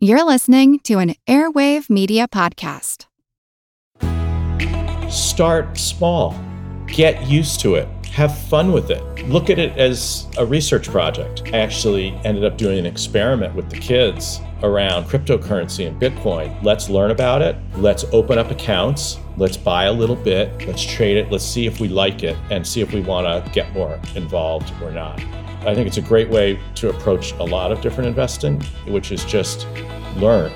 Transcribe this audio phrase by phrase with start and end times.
[0.00, 3.06] You're listening to an Airwave Media Podcast.
[5.10, 6.40] Start small,
[6.86, 9.02] get used to it, have fun with it.
[9.28, 11.42] Look at it as a research project.
[11.52, 16.62] I actually ended up doing an experiment with the kids around cryptocurrency and Bitcoin.
[16.62, 17.56] Let's learn about it.
[17.76, 19.18] Let's open up accounts.
[19.36, 20.66] Let's buy a little bit.
[20.66, 21.30] Let's trade it.
[21.30, 24.72] Let's see if we like it and see if we want to get more involved
[24.82, 25.20] or not.
[25.66, 29.24] I think it's a great way to approach a lot of different investing, which is
[29.24, 29.66] just
[30.16, 30.52] learn.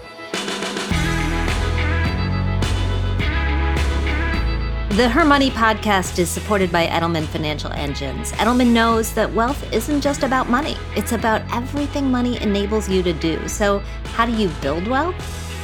[4.93, 8.31] The Her Money podcast is supported by Edelman Financial Engines.
[8.33, 13.15] Edelman knows that wealth isn't just about money, it's about everything money enables you to
[13.15, 13.49] do.
[13.49, 13.79] So,
[14.13, 15.17] how do you build wealth?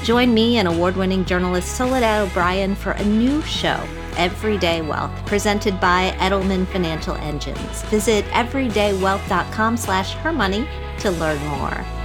[0.03, 3.79] Join me and award winning journalist Soledad O'Brien for a new show
[4.17, 7.83] Everyday Wealth, presented by Edelman Financial Engines.
[7.91, 10.67] Visit everydaywealth.com slash hermoney
[11.01, 11.98] to learn more.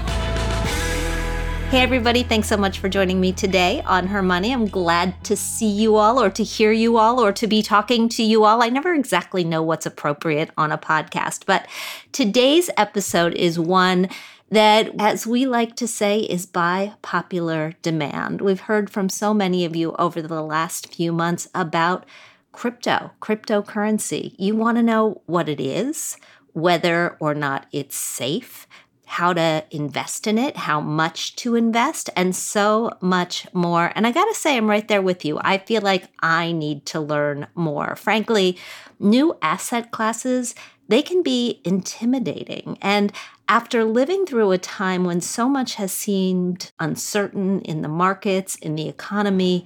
[1.74, 4.54] Hey, everybody, thanks so much for joining me today on Her Money.
[4.54, 8.08] I'm glad to see you all, or to hear you all, or to be talking
[8.10, 8.62] to you all.
[8.62, 11.68] I never exactly know what's appropriate on a podcast, but
[12.12, 14.08] today's episode is one
[14.52, 18.40] that, as we like to say, is by popular demand.
[18.42, 22.06] We've heard from so many of you over the last few months about
[22.52, 24.36] crypto, cryptocurrency.
[24.38, 26.18] You want to know what it is,
[26.52, 28.68] whether or not it's safe,
[29.06, 33.92] how to invest in it, how much to invest, and so much more.
[33.96, 35.40] And I got to say, I'm right there with you.
[35.42, 37.96] I feel like I need to learn more.
[37.96, 38.58] Frankly,
[39.00, 40.56] new asset classes
[40.88, 42.78] they can be intimidating.
[42.82, 43.12] And
[43.48, 48.76] after living through a time when so much has seemed uncertain in the markets, in
[48.76, 49.66] the economy,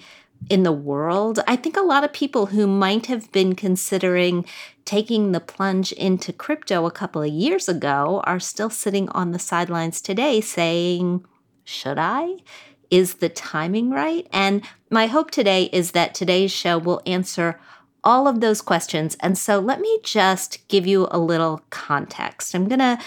[0.49, 4.45] in the world, I think a lot of people who might have been considering
[4.85, 9.39] taking the plunge into crypto a couple of years ago are still sitting on the
[9.39, 11.25] sidelines today saying,
[11.63, 12.37] Should I?
[12.89, 14.25] Is the timing right?
[14.31, 17.59] And my hope today is that today's show will answer
[18.03, 19.17] all of those questions.
[19.19, 22.55] And so let me just give you a little context.
[22.55, 22.97] I'm going to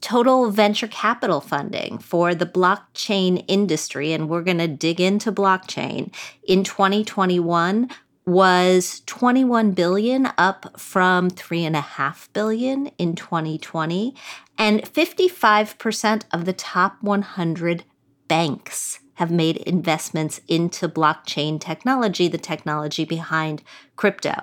[0.00, 6.14] Total venture capital funding for the blockchain industry, and we're going to dig into blockchain
[6.46, 7.88] in 2021
[8.26, 14.14] was 21 billion up from 3.5 billion in 2020
[14.56, 17.84] and 55% of the top 100
[18.26, 23.62] banks have made investments into blockchain technology the technology behind
[23.96, 24.34] crypto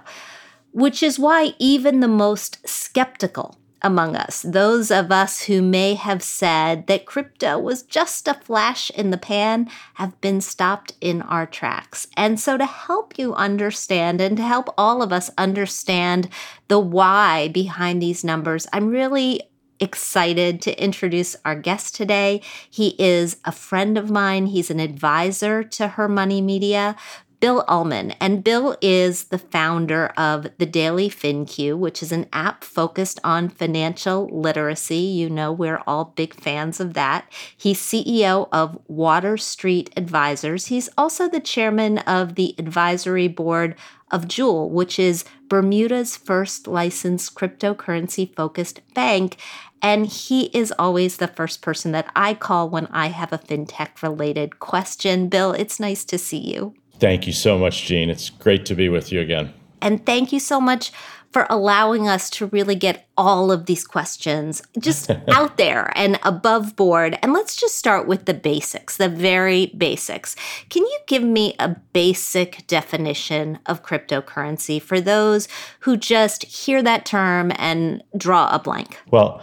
[0.71, 6.21] which is why even the most skeptical among us, those of us who may have
[6.21, 11.47] said that crypto was just a flash in the pan, have been stopped in our
[11.47, 12.07] tracks.
[12.15, 16.29] And so, to help you understand and to help all of us understand
[16.67, 19.41] the why behind these numbers, I'm really
[19.81, 22.41] excited to introduce our guest today.
[22.69, 24.45] He is a friend of mine.
[24.45, 26.95] He's an advisor to Her Money Media,
[27.41, 28.11] Bill Ullman.
[28.21, 33.49] And Bill is the founder of the Daily FinQ, which is an app focused on
[33.49, 34.95] financial literacy.
[34.95, 37.25] You know, we're all big fans of that.
[37.57, 40.67] He's CEO of Water Street Advisors.
[40.67, 43.75] He's also the chairman of the advisory board
[44.11, 49.37] of Jewel, which is Bermuda's first licensed cryptocurrency focused bank.
[49.81, 54.01] And he is always the first person that I call when I have a fintech
[54.03, 55.27] related question.
[55.27, 56.75] Bill, it's nice to see you.
[56.99, 58.09] Thank you so much, Jean.
[58.09, 59.53] It's great to be with you again.
[59.81, 60.91] And thank you so much
[61.31, 66.75] for allowing us to really get all of these questions just out there and above
[66.75, 67.17] board.
[67.21, 70.35] And let's just start with the basics, the very basics.
[70.69, 75.47] Can you give me a basic definition of cryptocurrency for those
[75.81, 78.99] who just hear that term and draw a blank?
[79.09, 79.41] Well,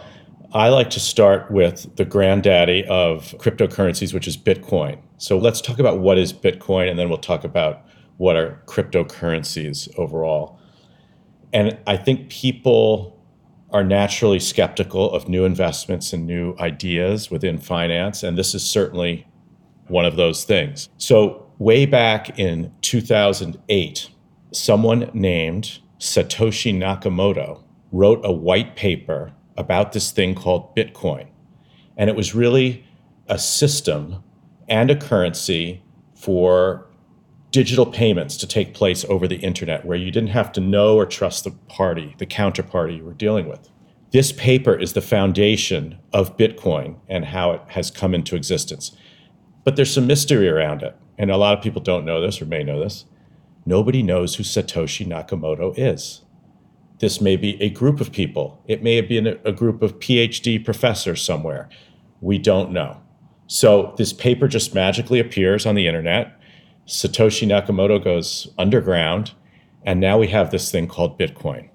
[0.51, 4.99] I like to start with the granddaddy of cryptocurrencies, which is Bitcoin.
[5.17, 7.85] So let's talk about what is Bitcoin, and then we'll talk about
[8.17, 10.58] what are cryptocurrencies overall.
[11.53, 13.19] And I think people
[13.71, 19.27] are naturally skeptical of new investments and new ideas within finance, and this is certainly
[19.87, 20.89] one of those things.
[20.97, 24.09] So way back in 2008,
[24.51, 31.27] someone named Satoshi Nakamoto wrote a white paper about this thing called Bitcoin.
[31.97, 32.85] And it was really
[33.27, 34.23] a system
[34.67, 35.83] and a currency
[36.15, 36.88] for
[37.51, 41.05] digital payments to take place over the internet where you didn't have to know or
[41.05, 43.69] trust the party, the counterparty you were dealing with.
[44.11, 48.95] This paper is the foundation of Bitcoin and how it has come into existence.
[49.63, 50.95] But there's some mystery around it.
[51.17, 53.05] And a lot of people don't know this or may know this.
[53.65, 56.21] Nobody knows who Satoshi Nakamoto is.
[56.99, 58.63] This may be a group of people.
[58.67, 61.69] It may have been a group of PhD professors somewhere.
[62.21, 63.01] We don't know.
[63.47, 66.38] So this paper just magically appears on the internet
[66.89, 69.33] Satoshi Nakamoto goes underground,
[69.83, 71.69] and now we have this thing called Bitcoin.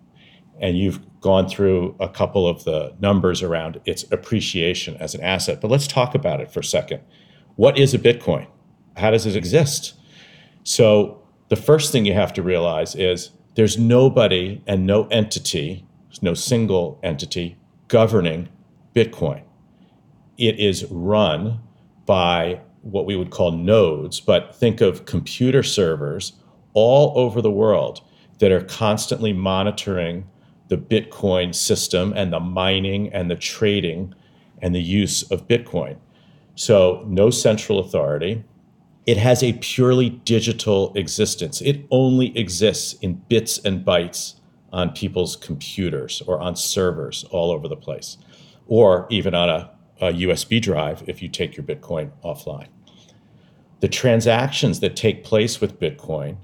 [0.60, 5.60] And you've gone through a couple of the numbers around its appreciation as an asset.
[5.60, 7.00] But let's talk about it for a second.
[7.54, 8.48] What is a Bitcoin?
[8.96, 9.94] How does it exist?
[10.64, 15.86] So, the first thing you have to realize is there's nobody and no entity,
[16.22, 17.56] no single entity
[17.86, 18.48] governing
[18.96, 19.42] Bitcoin.
[20.38, 21.60] It is run
[22.06, 26.34] by what we would call nodes, but think of computer servers
[26.74, 28.02] all over the world
[28.38, 30.26] that are constantly monitoring
[30.68, 34.14] the Bitcoin system and the mining and the trading
[34.60, 35.96] and the use of Bitcoin.
[36.56, 38.44] So, no central authority.
[39.06, 41.60] It has a purely digital existence.
[41.60, 44.36] It only exists in bits and bytes
[44.72, 48.16] on people's computers or on servers all over the place,
[48.66, 49.70] or even on a,
[50.00, 52.68] a USB drive if you take your Bitcoin offline
[53.84, 56.38] the transactions that take place with Bitcoin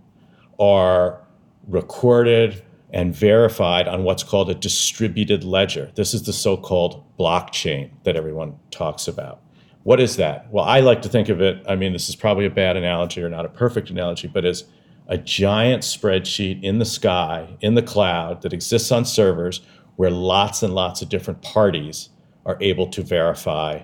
[0.59, 1.23] are
[1.69, 5.91] recorded and verified on what's called a distributed ledger.
[5.95, 9.41] This is the so called blockchain that everyone talks about.
[9.85, 10.53] What is that?
[10.53, 13.23] Well, I like to think of it, I mean, this is probably a bad analogy
[13.23, 14.65] or not a perfect analogy, but as
[15.07, 19.63] a giant spreadsheet in the sky, in the cloud, that exists on servers
[19.97, 22.11] where lots and lots of different parties
[22.45, 23.81] are able to verify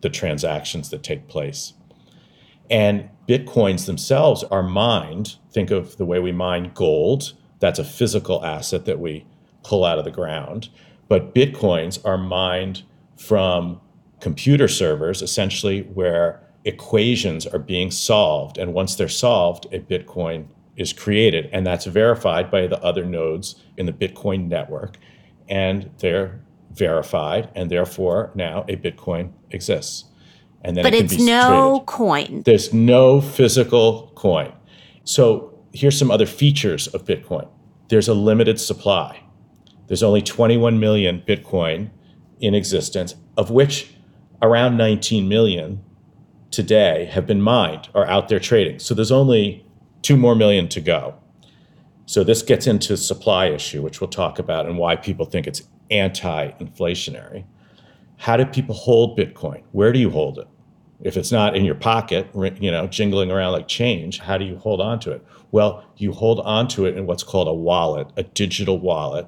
[0.00, 1.72] the transactions that take place.
[2.70, 5.36] And Bitcoins themselves are mined.
[5.52, 7.32] Think of the way we mine gold.
[7.60, 9.24] That's a physical asset that we
[9.64, 10.68] pull out of the ground.
[11.08, 12.82] But Bitcoins are mined
[13.16, 13.80] from
[14.20, 18.58] computer servers, essentially, where equations are being solved.
[18.58, 20.46] And once they're solved, a Bitcoin
[20.76, 21.48] is created.
[21.52, 24.98] And that's verified by the other nodes in the Bitcoin network.
[25.48, 26.40] And they're
[26.72, 27.50] verified.
[27.54, 30.04] And therefore, now a Bitcoin exists
[30.62, 31.86] and then but it it's no traded.
[31.86, 32.42] coin.
[32.44, 34.52] There's no physical coin.
[35.04, 37.48] So here's some other features of Bitcoin.
[37.88, 39.22] There's a limited supply.
[39.86, 41.90] There's only 21 million Bitcoin
[42.40, 43.94] in existence, of which
[44.42, 45.82] around 19 million
[46.50, 48.78] today have been mined or out there trading.
[48.78, 49.64] So there's only
[50.02, 51.14] two more million to go.
[52.06, 55.62] So this gets into supply issue, which we'll talk about, and why people think it's
[55.90, 57.44] anti-inflationary.
[58.16, 59.62] How do people hold Bitcoin?
[59.72, 60.48] Where do you hold it?
[61.00, 64.56] If it's not in your pocket, you know, jingling around like change, how do you
[64.56, 65.24] hold on to it?
[65.52, 69.26] Well, you hold on to it in what's called a wallet, a digital wallet,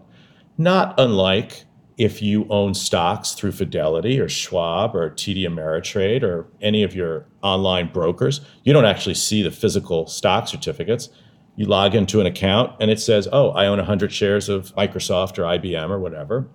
[0.57, 1.65] not unlike
[1.99, 7.27] if you own stocks through Fidelity or Schwab or TD Ameritrade or any of your
[7.43, 8.41] online brokers.
[8.63, 11.11] You don't actually see the physical stock certificates.
[11.57, 15.39] You log into an account and it says, oh, I own 100 shares of Microsoft
[15.39, 16.49] or IBM or whatever.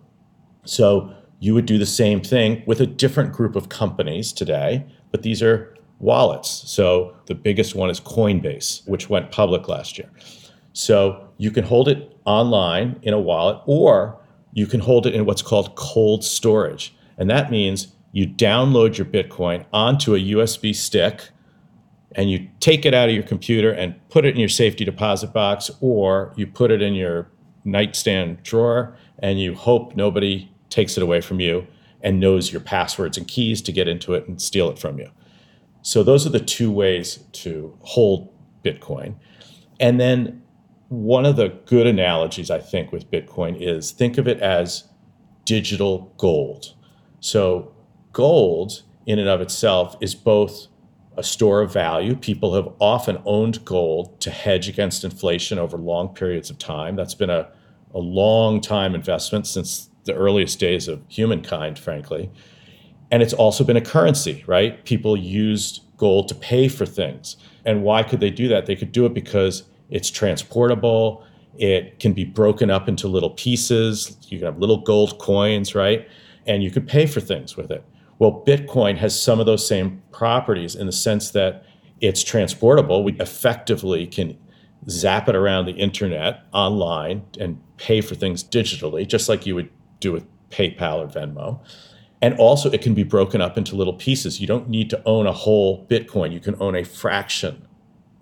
[0.64, 1.14] So
[1.44, 5.44] you would do the same thing with a different group of companies today but these
[5.44, 6.50] are wallets.
[6.70, 10.10] So the biggest one is Coinbase, which went public last year.
[10.74, 14.20] So you can hold it online in a wallet, or
[14.54, 16.96] you can hold it in what's called cold storage.
[17.18, 21.30] And that means you download your Bitcoin onto a USB stick
[22.16, 25.32] and you take it out of your computer and put it in your safety deposit
[25.32, 27.30] box, or you put it in your
[27.66, 31.68] nightstand drawer and you hope nobody takes it away from you
[32.02, 35.10] and knows your passwords and keys to get into it and steal it from you.
[35.84, 39.16] So those are the two ways to hold Bitcoin.
[39.80, 40.42] And then
[40.90, 44.88] one of the good analogies I think with Bitcoin is think of it as
[45.46, 46.74] digital gold.
[47.20, 47.74] So
[48.12, 50.68] gold in and of itself is both
[51.16, 52.16] a store of value.
[52.16, 56.96] People have often owned gold to hedge against inflation over long periods of time.
[56.96, 57.52] That's been a,
[57.94, 62.30] a long time investment since the earliest days of humankind, frankly.
[63.12, 64.84] And it's also been a currency, right?
[64.86, 67.38] People used gold to pay for things.
[67.66, 68.66] And why could they do that?
[68.66, 71.24] They could do it because it's transportable,
[71.58, 74.18] it can be broken up into little pieces.
[74.28, 76.08] You can have little gold coins, right?
[76.48, 77.84] And you could pay for things with it.
[78.20, 81.66] Well, Bitcoin has some of those same properties in the sense that
[82.02, 83.04] it's transportable.
[83.04, 84.38] We effectively can
[84.90, 89.70] zap it around the internet online and pay for things digitally, just like you would
[90.04, 91.60] do with PayPal or Venmo.
[92.22, 94.40] And also, it can be broken up into little pieces.
[94.40, 96.32] You don't need to own a whole Bitcoin.
[96.32, 97.68] You can own a fraction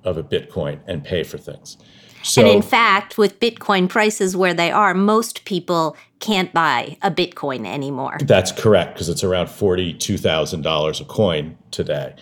[0.04, 1.78] of a Bitcoin and pay for things.
[2.24, 7.12] So, and in fact, with Bitcoin prices where they are, most people can't buy a
[7.12, 8.18] Bitcoin anymore.
[8.22, 12.16] That's correct, because it's around $42,000 a coin today.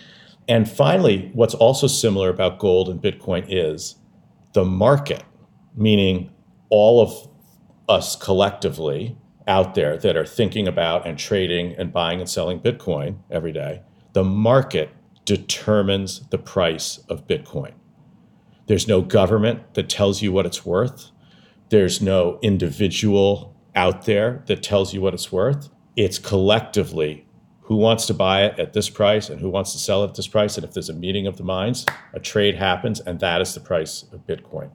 [0.48, 3.96] And finally, what's also similar about gold and Bitcoin is
[4.52, 5.22] the market,
[5.76, 6.30] meaning
[6.70, 7.28] all of
[7.88, 13.18] us collectively out there that are thinking about and trading and buying and selling Bitcoin
[13.30, 13.82] every day,
[14.12, 14.90] the market
[15.24, 17.72] determines the price of Bitcoin.
[18.66, 21.10] There's no government that tells you what it's worth.
[21.70, 25.68] There's no individual out there that tells you what it's worth.
[25.96, 27.26] It's collectively
[27.62, 30.14] who wants to buy it at this price and who wants to sell it at
[30.16, 30.56] this price.
[30.56, 33.60] And if there's a meeting of the minds, a trade happens, and that is the
[33.60, 34.70] price of Bitcoin.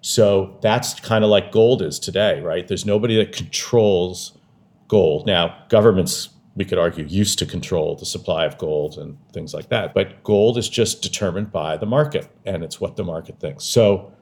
[0.00, 2.66] So that's kind of like gold is today, right?
[2.66, 4.38] There's nobody that controls
[4.86, 5.26] gold.
[5.26, 9.68] Now, governments we could argue, used to control the supply of gold and things like
[9.68, 9.94] that.
[9.94, 13.62] But gold is just determined by the market, and it's what the market thinks.
[13.62, 14.12] So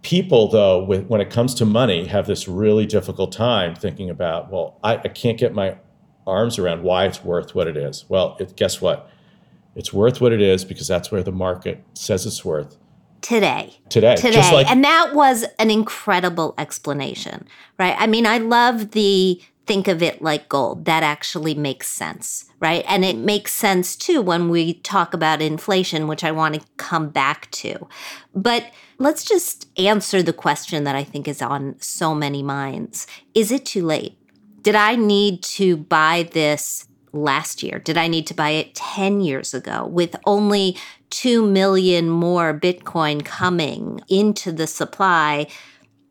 [0.00, 4.50] people, though, with, when it comes to money, have this really difficult time thinking about,
[4.50, 5.76] well, I, I can't get my
[6.26, 8.06] arms around why it's worth what it is.
[8.08, 9.10] Well, it, guess what?
[9.74, 12.78] It's worth what it is because that's where the market says it's worth
[13.24, 13.78] today.
[13.88, 14.16] Today.
[14.16, 14.52] Today.
[14.52, 17.96] Like- and that was an incredible explanation, right?
[17.98, 20.84] I mean, I love the think of it like gold.
[20.84, 22.84] That actually makes sense, right?
[22.86, 27.08] And it makes sense too when we talk about inflation, which I want to come
[27.08, 27.88] back to.
[28.34, 28.66] But
[28.98, 33.64] let's just answer the question that I think is on so many minds Is it
[33.64, 34.18] too late?
[34.60, 37.78] Did I need to buy this last year?
[37.78, 40.76] Did I need to buy it 10 years ago with only
[41.14, 45.46] 2 million more Bitcoin coming into the supply?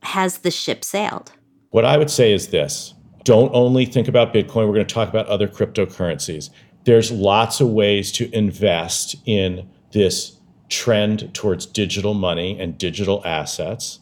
[0.01, 1.33] Has the ship sailed?
[1.71, 2.93] What I would say is this
[3.25, 4.67] don't only think about Bitcoin.
[4.67, 6.49] We're going to talk about other cryptocurrencies.
[6.85, 13.99] There's lots of ways to invest in this trend towards digital money and digital assets.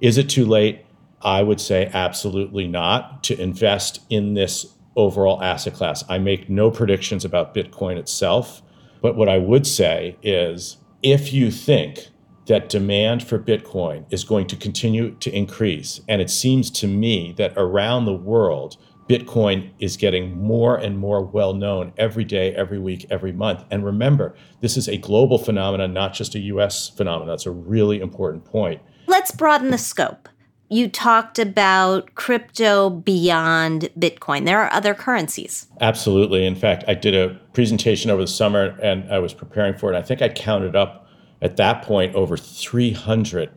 [0.00, 0.84] Is it too late?
[1.20, 6.04] I would say absolutely not to invest in this overall asset class.
[6.08, 8.62] I make no predictions about Bitcoin itself,
[9.00, 12.08] but what I would say is if you think
[12.48, 16.00] that demand for Bitcoin is going to continue to increase.
[16.08, 21.22] And it seems to me that around the world, Bitcoin is getting more and more
[21.22, 23.64] well known every day, every week, every month.
[23.70, 27.28] And remember, this is a global phenomenon, not just a US phenomenon.
[27.28, 28.80] That's a really important point.
[29.06, 30.28] Let's broaden the scope.
[30.70, 34.44] You talked about crypto beyond Bitcoin.
[34.44, 35.66] There are other currencies.
[35.80, 36.46] Absolutely.
[36.46, 39.96] In fact, I did a presentation over the summer and I was preparing for it.
[39.96, 41.06] I think I counted up
[41.40, 43.50] at that point over 300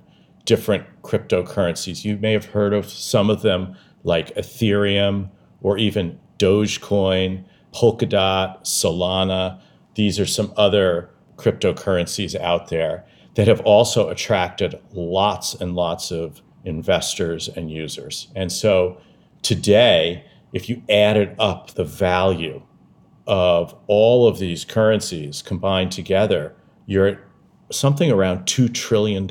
[0.46, 2.06] different cryptocurrencies.
[2.06, 5.30] You may have heard of some of them like Ethereum
[5.62, 9.60] or even Dogecoin, Polkadot, Solana.
[9.96, 16.42] These are some other cryptocurrencies out there that have also attracted lots and lots of
[16.66, 18.28] investors and users.
[18.36, 19.00] And so
[19.42, 22.62] today, if you added up the value
[23.28, 27.20] of all of these currencies combined together, you're at
[27.72, 29.28] something around $2 trillion.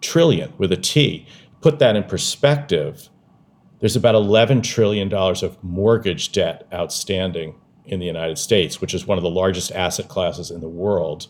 [0.00, 1.26] Trillion with a T.
[1.60, 3.08] Put that in perspective,
[3.80, 9.18] there's about $11 trillion of mortgage debt outstanding in the United States, which is one
[9.18, 11.26] of the largest asset classes in the world.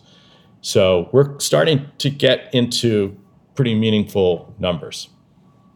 [0.61, 3.19] So we're starting to get into
[3.55, 5.09] pretty meaningful numbers.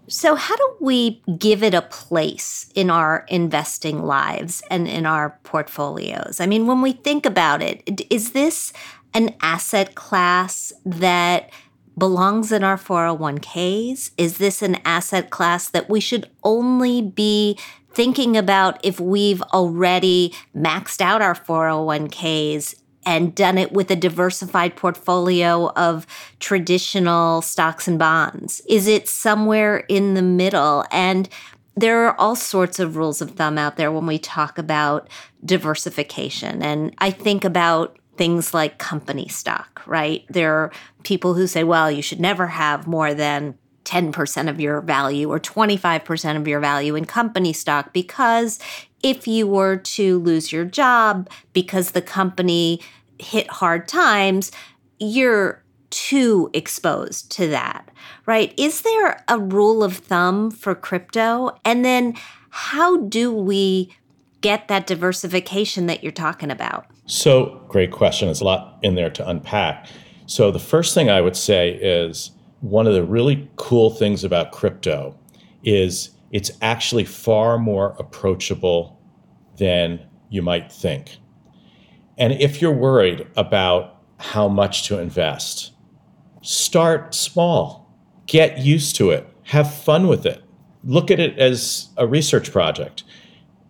[0.09, 5.39] So, how do we give it a place in our investing lives and in our
[5.43, 6.41] portfolios?
[6.41, 8.73] I mean, when we think about it, is this
[9.15, 11.51] an asset class that
[11.99, 14.13] belongs in our 401ks?
[14.17, 17.59] Is this an asset class that we should only be
[17.93, 22.75] thinking about if we've already maxed out our 401ks
[23.07, 26.07] and done it with a diversified portfolio of
[26.41, 28.61] traditional stocks and bonds?
[28.69, 30.85] Is it somewhere in the middle?
[30.91, 31.29] And
[31.77, 35.09] there are all sorts of rules of thumb out there when we talk about
[35.45, 36.63] diversification.
[36.63, 40.25] And I think about things like company stock, right?
[40.29, 40.73] There are
[41.05, 45.39] people who say, well, you should never have more than 10% of your value or
[45.39, 48.59] 25% of your value in company stock because
[49.07, 52.81] if you were to lose your job because the company
[53.21, 54.51] hit hard times,
[54.99, 57.89] you're too exposed to that,
[58.27, 58.53] right?
[58.59, 61.57] Is there a rule of thumb for crypto?
[61.65, 62.15] And then
[62.51, 63.95] how do we
[64.41, 66.87] get that diversification that you're talking about?
[67.07, 68.27] So, great question.
[68.27, 69.87] There's a lot in there to unpack.
[70.27, 74.51] So, the first thing I would say is one of the really cool things about
[74.51, 75.17] crypto
[75.63, 78.96] is it's actually far more approachable
[79.57, 81.19] than you might think.
[82.19, 85.73] And if you're worried about how much to invest,
[86.43, 87.93] start small,
[88.27, 90.43] get used to it, have fun with it.
[90.85, 93.05] Look at it as a research project.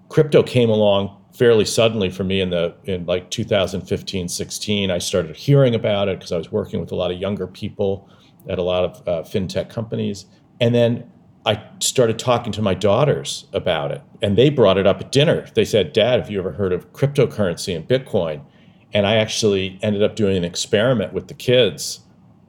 [0.08, 5.36] Crypto came along fairly suddenly for me in the in like 2015 16 i started
[5.36, 8.08] hearing about it because i was working with a lot of younger people
[8.48, 10.24] at a lot of uh, fintech companies
[10.60, 11.10] and then
[11.46, 15.46] i started talking to my daughters about it and they brought it up at dinner.
[15.54, 18.44] They said dad have you ever heard of cryptocurrency and bitcoin?
[18.92, 22.00] And i actually ended up doing an experiment with the kids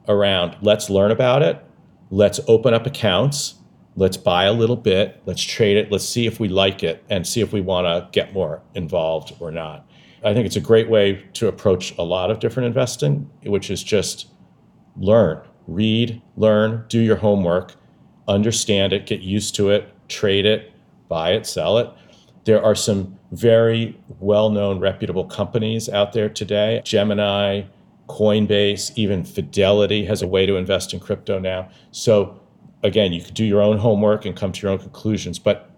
[0.08, 1.64] around let's learn about it.
[2.10, 3.54] Let's open up accounts.
[3.98, 7.26] Let's buy a little bit, let's trade it, let's see if we like it, and
[7.26, 9.90] see if we want to get more involved or not.
[10.22, 13.82] I think it's a great way to approach a lot of different investing, which is
[13.82, 14.28] just
[14.96, 17.74] learn, read, learn, do your homework,
[18.28, 20.72] understand it, get used to it, trade it,
[21.08, 21.90] buy it, sell it.
[22.44, 27.62] There are some very well known, reputable companies out there today Gemini,
[28.08, 31.68] Coinbase, even Fidelity has a way to invest in crypto now.
[31.90, 32.40] So
[32.82, 35.70] again, you could do your own homework and come to your own conclusions, but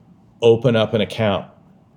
[0.43, 1.51] open up an account,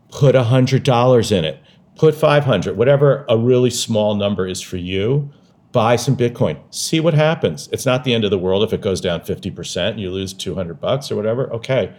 [0.10, 1.60] put $100 in it,
[1.95, 5.31] put 500, whatever a really small number is for you,
[5.74, 7.68] buy some Bitcoin, see what happens.
[7.74, 10.32] It's not the end of the world if it goes down 50% and you lose
[10.32, 11.51] 200 bucks or whatever.
[11.51, 11.94] Okay.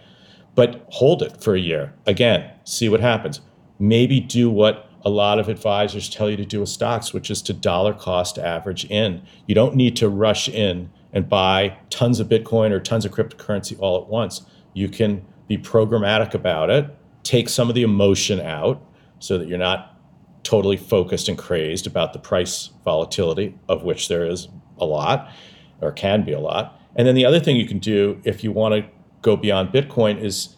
[0.55, 1.93] But hold it for a year.
[2.07, 3.41] Again, see what happens.
[3.77, 7.41] Maybe do what a lot of advisors tell you to do with stocks, which is
[7.43, 9.21] to dollar cost average in.
[9.45, 13.77] You don't need to rush in and buy tons of Bitcoin or tons of cryptocurrency
[13.79, 14.45] all at once.
[14.73, 16.89] You can be programmatic about it,
[17.23, 18.81] take some of the emotion out
[19.19, 19.94] so that you're not
[20.45, 24.47] totally focused and crazed about the price volatility, of which there is
[24.77, 25.29] a lot
[25.81, 26.79] or can be a lot.
[26.95, 28.89] And then the other thing you can do if you want to
[29.21, 30.55] go beyond Bitcoin is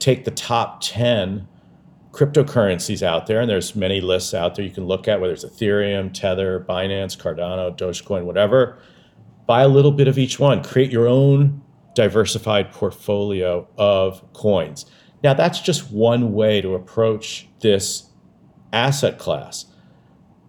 [0.00, 1.46] take the top 10
[2.10, 5.44] cryptocurrencies out there, and there's many lists out there you can look at, whether it's
[5.44, 8.80] Ethereum, Tether, Binance, Cardano, Dogecoin, whatever
[9.48, 11.60] buy a little bit of each one, create your own
[11.94, 14.84] diversified portfolio of coins.
[15.24, 18.07] Now, that's just one way to approach this
[18.72, 19.66] asset class.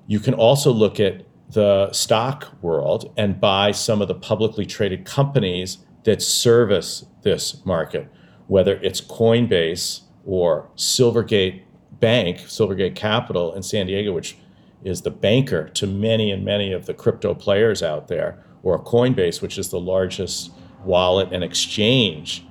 [0.08, 5.06] You can also look at the stock world and buy some of the publicly traded
[5.06, 8.12] companies that service this market,
[8.48, 11.64] whether it's Coinbase or Silvergate
[12.00, 14.38] Bank, Silvergate Capital in San Diego, which
[14.84, 19.42] is the banker to many and many of the crypto players out there, or Coinbase,
[19.42, 20.52] which is the largest
[20.84, 22.46] wallet and exchange,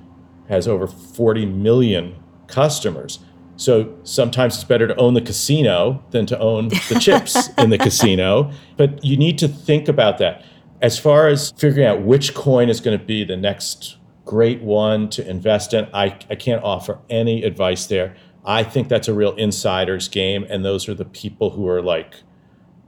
[0.47, 2.15] has over 40 million
[2.47, 3.19] customers.
[3.59, 7.77] So sometimes it's better to own the casino than to own the chips in the
[7.77, 8.51] casino.
[8.77, 10.45] But you need to think about that.
[10.81, 15.09] As far as figuring out which coin is going to be the next great one
[15.09, 18.15] to invest in, I, I can't offer any advice there.
[18.45, 20.45] I think that's a real insider's game.
[20.49, 22.15] And those are the people who are like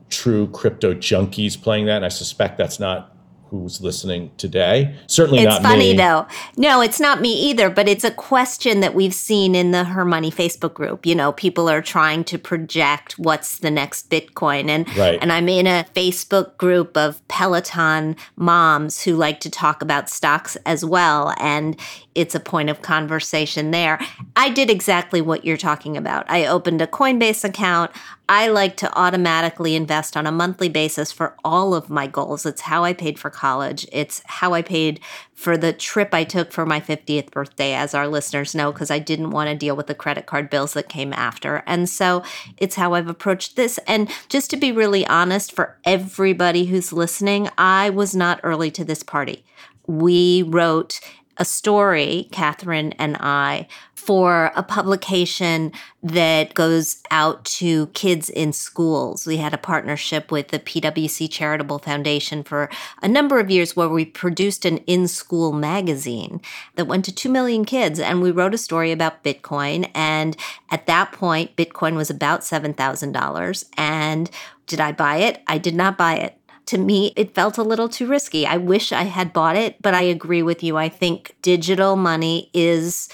[0.07, 1.97] true crypto junkies playing that.
[1.97, 3.13] And I suspect that's not
[3.52, 4.96] who's listening today.
[5.08, 5.56] Certainly not me.
[5.56, 5.98] it's not funny me.
[5.98, 6.26] though.
[6.56, 10.06] No, it's not me either, but it's a question that we've seen in the Her
[10.06, 11.06] Money Facebook group.
[11.06, 14.70] You know, people are trying to project what's the next Bitcoin.
[14.70, 15.20] And right.
[15.22, 20.56] and I'm in a Facebook group of Peloton moms who like to talk about stocks
[20.66, 21.34] as well.
[21.38, 21.78] And
[22.16, 24.00] it's a point of conversation there.
[24.38, 26.26] I did exactly what you're talking about.
[26.30, 27.92] I opened a Coinbase account.
[28.32, 32.46] I like to automatically invest on a monthly basis for all of my goals.
[32.46, 33.86] It's how I paid for college.
[33.91, 35.02] It's how I paid
[35.34, 39.00] for the trip I took for my 50th birthday, as our listeners know, because I
[39.00, 41.62] didn't want to deal with the credit card bills that came after.
[41.67, 42.24] And so
[42.56, 43.78] it's how I've approached this.
[43.86, 48.86] And just to be really honest, for everybody who's listening, I was not early to
[48.86, 49.44] this party.
[49.88, 51.02] We wrote
[51.36, 53.67] a story, Kathryn and I,
[54.02, 59.28] for a publication that goes out to kids in schools.
[59.28, 62.68] We had a partnership with the PWC Charitable Foundation for
[63.04, 66.42] a number of years where we produced an in school magazine
[66.76, 68.00] that went to 2 million kids.
[68.00, 69.90] And we wrote a story about Bitcoin.
[69.94, 70.36] And
[70.72, 73.66] at that point, Bitcoin was about $7,000.
[73.78, 74.32] And
[74.66, 75.44] did I buy it?
[75.46, 76.38] I did not buy it
[76.68, 78.46] to me, it felt a little too risky.
[78.46, 80.78] I wish I had bought it, but I agree with you.
[80.78, 83.10] I think digital money is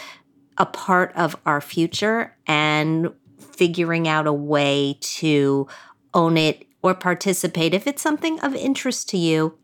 [0.57, 5.67] a part of our future and figuring out a way to
[6.13, 9.57] own it or participate if it's something of interest to you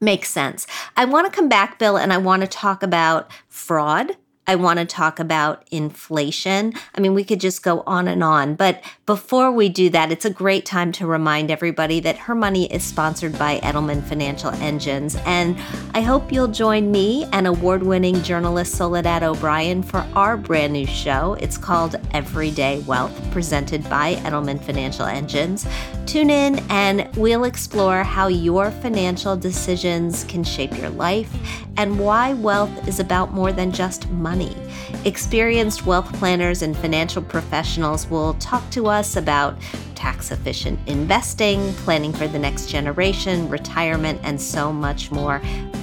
[0.00, 0.66] makes sense.
[0.96, 4.16] I want to come back, Bill, and I want to talk about fraud
[4.50, 6.72] I want to talk about inflation.
[6.96, 10.24] I mean, we could just go on and on, but before we do that, it's
[10.24, 15.16] a great time to remind everybody that Her Money is sponsored by Edelman Financial Engines.
[15.24, 15.56] And
[15.94, 20.86] I hope you'll join me and award winning journalist Soledad O'Brien for our brand new
[20.86, 21.34] show.
[21.34, 25.64] It's called Everyday Wealth, presented by Edelman Financial Engines.
[26.06, 31.32] Tune in and we'll explore how your financial decisions can shape your life
[31.76, 34.39] and why wealth is about more than just money.
[35.04, 39.60] Experienced wealth planners and financial professionals will talk to us about
[39.94, 45.42] tax efficient investing, planning for the next generation, retirement, and so much more.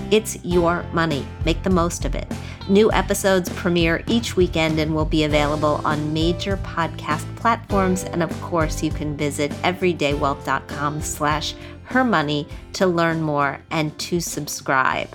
[0.10, 1.26] It's your money.
[1.46, 2.32] Make the most of it.
[2.70, 8.04] New episodes premiere each weekend and will be available on major podcast platforms.
[8.06, 15.10] And of course, you can visit everydaywealth.com slash hermoney to learn more and to subscribe.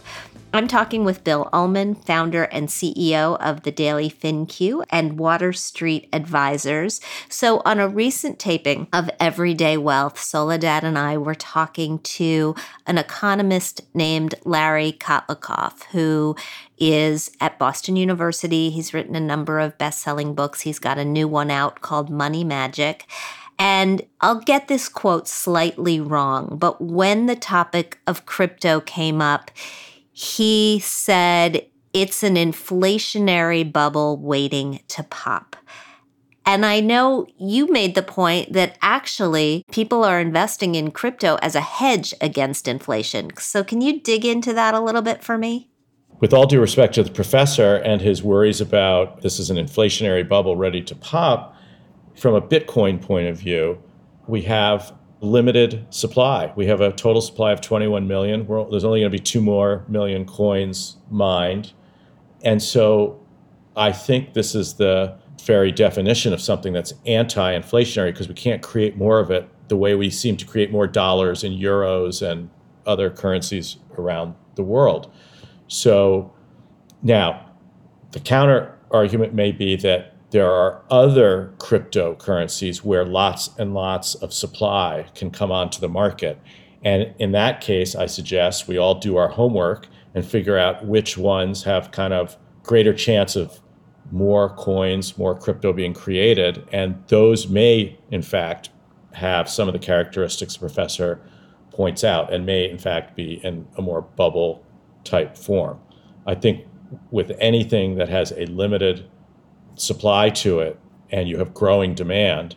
[0.55, 6.11] I'm talking with Bill Ullman, founder and CEO of the Daily FinQ and Water Street
[6.13, 7.01] Advisors.
[7.31, 12.55] So, on a recent taping of Everyday Wealth, Soledad and I were talking to
[12.87, 16.37] an economist named Larry Kotlikoff, who
[16.77, 18.69] is at Boston University.
[18.69, 20.61] He's written a number of best selling books.
[20.61, 23.07] He's got a new one out called Money Magic.
[23.59, 29.51] And I'll get this quote slightly wrong, but when the topic of crypto came up,
[30.23, 35.57] he said it's an inflationary bubble waiting to pop.
[36.47, 41.57] And I know you made the point that actually people are investing in crypto as
[41.57, 43.31] a hedge against inflation.
[43.39, 45.71] So, can you dig into that a little bit for me?
[46.21, 50.29] With all due respect to the professor and his worries about this is an inflationary
[50.29, 51.57] bubble ready to pop,
[52.15, 53.83] from a Bitcoin point of view,
[54.29, 56.53] we have limited supply.
[56.57, 58.47] We have a total supply of 21 million.
[58.47, 61.73] We're, there's only going to be two more million coins mined.
[62.43, 63.25] And so
[63.77, 68.63] I think this is the very definition of something that's anti inflationary because we can't
[68.63, 72.51] create more of it the way we seem to create more dollars and euros and
[72.85, 75.13] other currencies around the world.
[75.69, 76.33] So
[77.03, 77.49] now,
[78.11, 84.33] the counter argument may be that there are other cryptocurrencies where lots and lots of
[84.33, 86.41] supply can come onto the market.
[86.83, 91.19] And in that case, I suggest we all do our homework and figure out which
[91.19, 93.61] ones have kind of greater chance of
[94.11, 96.67] more coins, more crypto being created.
[96.73, 98.71] And those may, in fact,
[99.13, 101.21] have some of the characteristics the professor
[101.71, 104.65] points out and may, in fact, be in a more bubble
[105.05, 105.79] type form.
[106.27, 106.67] I think
[107.11, 109.11] with anything that has a limited
[109.75, 110.79] supply to it
[111.11, 112.57] and you have growing demand,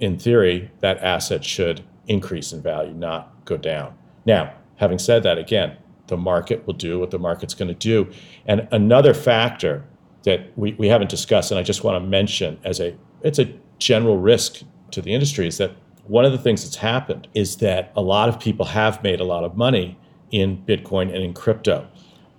[0.00, 3.94] in theory, that asset should increase in value, not go down.
[4.26, 5.76] Now, having said that, again,
[6.08, 8.10] the market will do what the market's going to do.
[8.46, 9.84] And another factor
[10.24, 13.52] that we, we haven't discussed, and I just want to mention as a it's a
[13.78, 17.92] general risk to the industry, is that one of the things that's happened is that
[17.94, 19.96] a lot of people have made a lot of money
[20.32, 21.86] in Bitcoin and in crypto.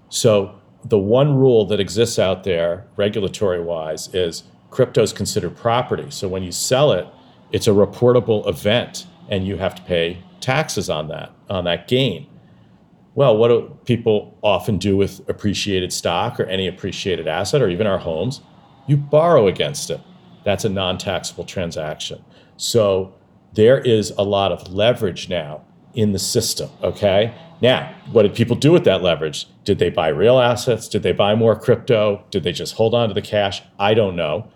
[0.10, 6.10] So the one rule that exists out there, regulatory wise, is crypto is considered property.
[6.10, 7.08] So when you sell it,
[7.52, 12.28] it's a reportable event and you have to pay taxes on that, on that gain.
[13.16, 17.86] Well, what do people often do with appreciated stock or any appreciated asset or even
[17.86, 18.42] our homes?
[18.88, 20.02] You borrow against it.
[20.44, 22.24] That's a non taxable transaction.
[22.58, 23.14] So
[23.54, 25.62] there is a lot of leverage now
[25.94, 27.34] in the system, okay?
[27.64, 29.48] Now, what did people do with that leverage?
[29.64, 30.90] Did they buy real assets?
[30.90, 32.26] Did they buy more crypto?
[32.30, 33.64] Did they just hold on to the cash?
[33.80, 34.50] I don't know.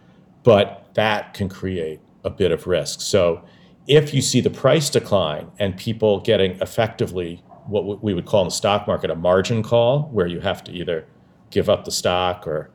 [0.43, 2.99] But that can create a bit of risk.
[2.99, 3.41] So
[3.87, 8.47] if you see the price decline and people getting effectively what we would call in
[8.47, 11.05] the stock market a margin call, where you have to either
[11.49, 12.69] give up the stock or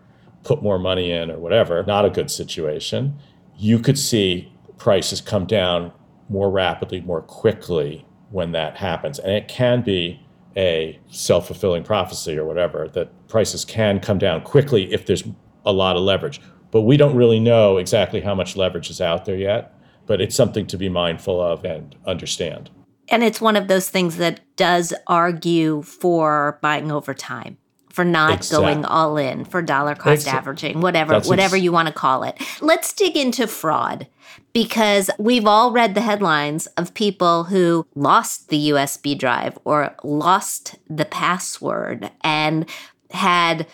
[0.45, 3.18] put more money in or whatever, not a good situation,
[3.59, 5.92] you could see prices come down
[6.31, 9.18] more rapidly, more quickly when that happens.
[9.18, 10.21] And it can be
[10.57, 15.25] a self fulfilling prophecy or whatever, that prices can come down quickly if there's
[15.64, 16.40] a lot of leverage.
[16.71, 20.35] But we don't really know exactly how much leverage is out there yet, but it's
[20.35, 22.71] something to be mindful of and understand.
[23.09, 27.59] And it's one of those things that does argue for buying over time
[27.92, 28.64] for not exactly.
[28.64, 30.38] going all in for dollar cost exactly.
[30.38, 34.07] averaging whatever That's whatever ex- you want to call it let's dig into fraud
[34.53, 40.77] because we've all read the headlines of people who lost the USB drive or lost
[40.88, 42.69] the password and
[43.11, 43.67] had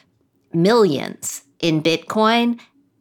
[0.52, 2.60] millions in Bitcoin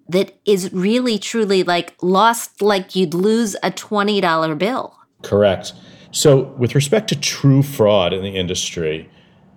[0.09, 4.97] that is really truly like lost like you'd lose a $20 bill.
[5.21, 5.73] Correct.
[6.11, 9.09] So, with respect to true fraud in the industry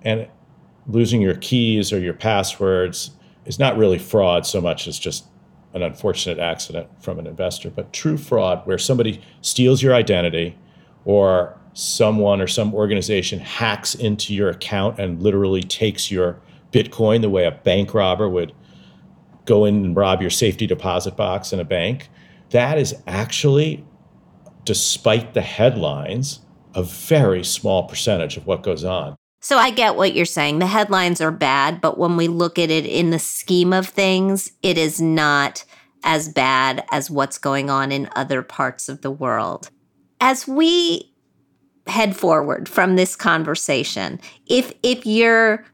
[0.03, 0.27] and
[0.87, 3.13] losing your keys or your passwords,
[3.47, 5.25] is not really fraud so much as just
[5.75, 10.59] an unfortunate accident from an investor, but true fraud where somebody steals your identity
[11.05, 16.41] or someone or some organization hacks into your account and literally takes your
[16.73, 18.53] Bitcoin the way a bank robber would
[19.45, 22.09] go in and rob your safety deposit box in a bank.
[22.51, 23.85] That is actually,
[24.65, 26.41] despite the headlines,
[26.75, 29.17] a very small percentage of what goes on.
[29.40, 30.59] So I get what you're saying.
[30.59, 34.53] The headlines are bad, but when we look at it in the scheme of things,
[34.62, 35.64] it is not
[36.05, 39.70] as bad as what's going on in other parts of the world.
[40.20, 41.11] As we
[41.87, 45.64] head forward from this conversation, if if you're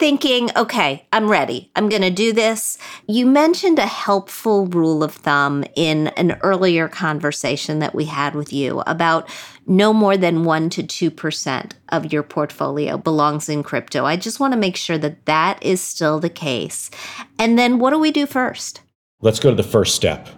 [0.00, 1.70] thinking, okay, I'm ready.
[1.76, 2.78] I'm going to do this.
[3.06, 8.50] You mentioned a helpful rule of thumb in an earlier conversation that we had with
[8.50, 9.28] you about
[9.66, 14.06] no more than 1 to 2% of your portfolio belongs in crypto.
[14.06, 16.90] I just want to make sure that that is still the case.
[17.38, 18.80] And then what do we do first?
[19.20, 20.28] Let's go to the first step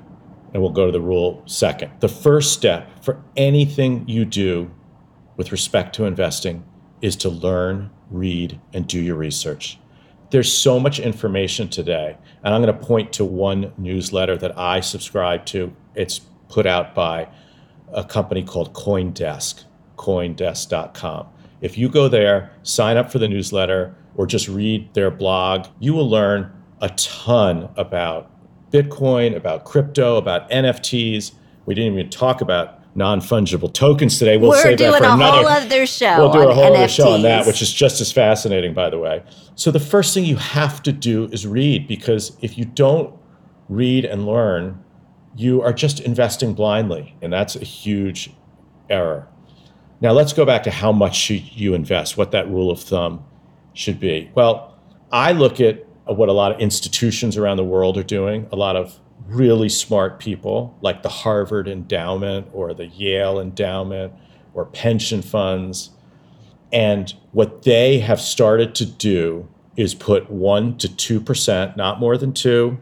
[0.52, 1.92] and we'll go to the rule second.
[2.00, 4.72] The first step for anything you do
[5.36, 6.64] with respect to investing
[7.00, 9.78] is to learn read, and do your research.
[10.30, 14.80] There's so much information today, and I'm going to point to one newsletter that I
[14.80, 15.74] subscribe to.
[15.94, 17.28] It's put out by
[17.92, 19.64] a company called Coindesk,
[19.96, 21.26] coindesk.com.
[21.60, 25.94] If you go there, sign up for the newsletter, or just read their blog, you
[25.94, 28.30] will learn a ton about
[28.70, 31.32] Bitcoin, about crypto, about NFTs.
[31.66, 34.36] We didn't even talk about non-fungible tokens today.
[34.36, 36.18] We'll We're save doing that for a another whole other show.
[36.18, 38.90] We'll do a whole on other show on that, which is just as fascinating, by
[38.90, 39.22] the way.
[39.54, 43.14] So the first thing you have to do is read, because if you don't
[43.68, 44.82] read and learn,
[45.34, 48.30] you are just investing blindly, and that's a huge
[48.90, 49.26] error.
[50.02, 53.24] Now let's go back to how much you invest, what that rule of thumb
[53.72, 54.30] should be.
[54.34, 54.78] Well,
[55.10, 58.76] I look at what a lot of institutions around the world are doing, a lot
[58.76, 64.12] of really smart people like the Harvard Endowment or the Yale Endowment
[64.54, 65.90] or pension funds.
[66.72, 72.32] And what they have started to do is put 1 to 2%, not more than
[72.32, 72.78] 2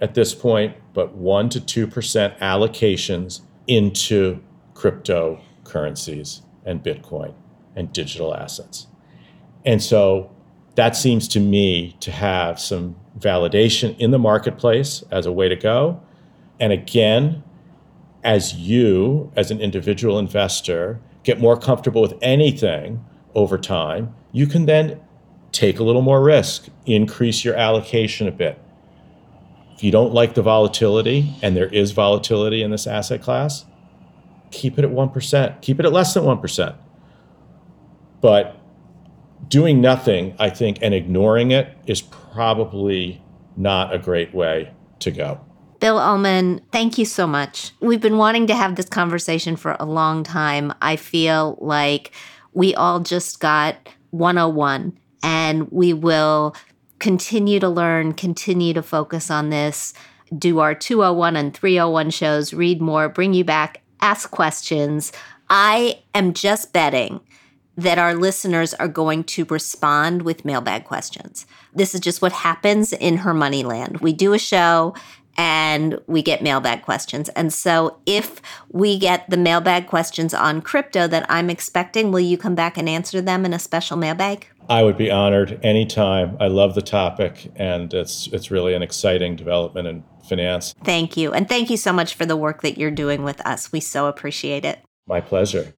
[0.00, 4.40] at this point, but 1 to 2% allocations into
[4.74, 7.34] cryptocurrencies and Bitcoin
[7.76, 8.86] and digital assets.
[9.64, 10.30] And so
[10.74, 15.56] that seems to me to have some validation in the marketplace as a way to
[15.56, 16.00] go.
[16.60, 17.42] And again,
[18.22, 24.66] as you, as an individual investor, get more comfortable with anything over time, you can
[24.66, 25.00] then
[25.52, 28.60] take a little more risk, increase your allocation a bit.
[29.74, 33.64] If you don't like the volatility, and there is volatility in this asset class,
[34.50, 36.76] keep it at 1%, keep it at less than 1%.
[38.20, 38.58] But
[39.48, 42.02] doing nothing, I think, and ignoring it is
[42.34, 43.22] probably
[43.56, 44.68] not a great way
[44.98, 45.40] to go.
[45.78, 47.70] Bill Ullman, thank you so much.
[47.80, 50.72] We've been wanting to have this conversation for a long time.
[50.82, 52.10] I feel like
[52.52, 53.76] we all just got
[54.10, 56.56] 101 and we will
[56.98, 59.94] continue to learn, continue to focus on this,
[60.36, 65.12] do our 201 and 301 shows, read more, bring you back, ask questions.
[65.50, 67.20] I am just betting
[67.76, 71.46] that our listeners are going to respond with mailbag questions.
[71.74, 73.98] This is just what happens in her money land.
[73.98, 74.94] We do a show
[75.36, 77.28] and we get mailbag questions.
[77.30, 82.38] And so if we get the mailbag questions on crypto that I'm expecting, will you
[82.38, 84.46] come back and answer them in a special mailbag?
[84.68, 86.36] I would be honored anytime.
[86.40, 90.74] I love the topic and it's it's really an exciting development in finance.
[90.84, 91.32] Thank you.
[91.32, 93.72] And thank you so much for the work that you're doing with us.
[93.72, 94.80] We so appreciate it.
[95.06, 95.74] My pleasure.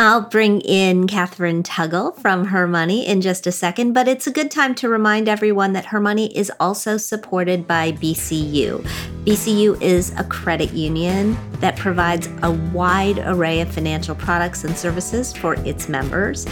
[0.00, 4.30] I'll bring in Kathryn Tuggle from Her Money in just a second, but it's a
[4.30, 8.80] good time to remind everyone that Her Money is also supported by BCU.
[9.24, 15.36] BCU is a credit union that provides a wide array of financial products and services
[15.36, 16.46] for its members.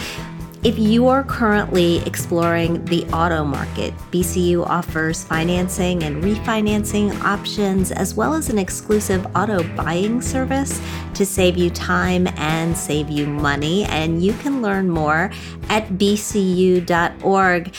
[0.67, 8.15] If you are currently exploring the auto market, BCU offers financing and refinancing options as
[8.15, 10.81] well as an exclusive auto buying service
[11.13, 13.85] to save you time and save you money.
[13.85, 15.31] And you can learn more
[15.69, 17.73] at bcu.org.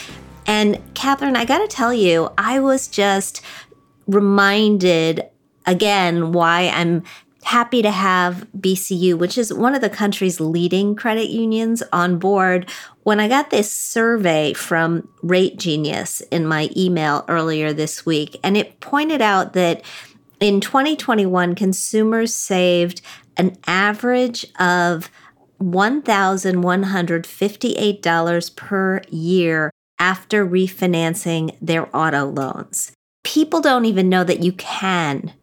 [0.47, 3.43] And Kathryn, I got to tell you, I was just
[4.07, 5.29] reminded
[5.67, 7.03] again why I'm
[7.49, 12.69] happy to have BCU, which is one of the country's leading credit unions, on board.
[13.01, 18.55] When I got this survey from Rate Genius in my email earlier this week, and
[18.55, 19.81] it pointed out that
[20.39, 23.01] in 2021, consumers saved
[23.35, 25.09] an average of
[25.59, 32.91] $1,158 per year after refinancing their auto loans.
[33.23, 35.33] People don't even know that you can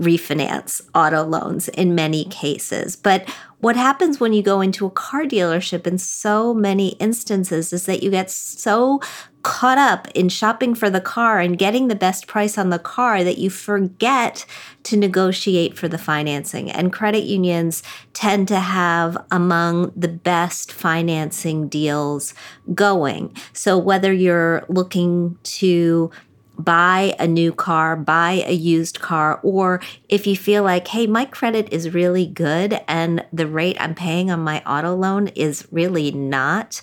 [0.00, 2.96] refinance auto loans in many cases.
[2.96, 3.28] But
[3.60, 8.02] what happens when you go into a car dealership in so many instances is that
[8.02, 9.00] you get so
[9.44, 13.22] caught up in shopping for the car and getting the best price on the car
[13.22, 14.44] that you forget
[14.82, 16.70] to negotiate for the financing.
[16.70, 17.82] And credit unions
[18.14, 22.34] tend to have among the best financing deals
[22.74, 23.36] going.
[23.52, 26.10] So whether you're looking to
[26.58, 31.24] buy a new car, buy a used car, or if you feel like, hey, my
[31.24, 36.10] credit is really good and the rate I'm paying on my auto loan is really
[36.12, 36.80] not,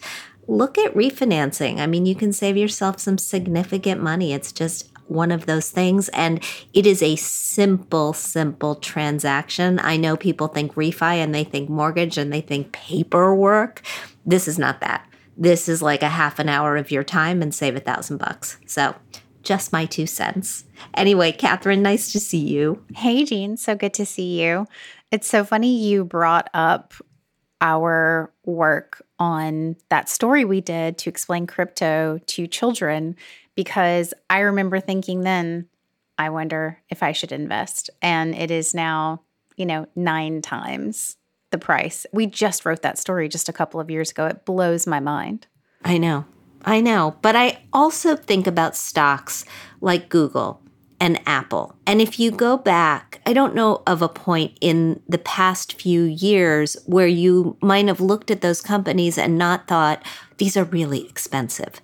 [0.48, 1.80] look at refinancing.
[1.80, 4.34] I mean, you can save yourself some significant money.
[4.34, 6.10] It's just one of those things.
[6.10, 9.80] And it is a simple, simple transaction.
[9.80, 13.82] I know people think refi and they think mortgage and they think paperwork.
[14.26, 15.06] This is not that.
[15.38, 18.58] This is like a half an hour of your time and save a thousand bucks.
[18.66, 18.96] So
[19.44, 20.66] just my two cents.
[20.94, 22.84] Anyway, Kathryn, nice to see you.
[22.96, 23.58] Hey, Jean.
[23.58, 24.68] So good to see you.
[25.12, 26.94] It's so funny you brought up
[27.60, 33.16] our work on that story we did to explain crypto to children
[33.56, 35.68] because I remember thinking then,
[36.18, 37.90] I wonder if I should invest.
[38.02, 39.22] And it is now,
[39.58, 41.18] you know, nine times
[41.52, 42.06] the price.
[42.12, 44.26] We just wrote that story just a couple of years ago.
[44.26, 45.48] It blows my mind.
[45.84, 46.26] I know.
[46.64, 49.46] I know, but I also think about stocks
[49.80, 50.62] like Google
[51.00, 51.76] and Apple.
[51.88, 56.04] And if you go back, I don't know of a point in the past few
[56.04, 60.06] years where you might have looked at those companies and not thought,
[60.38, 61.82] these are really expensive.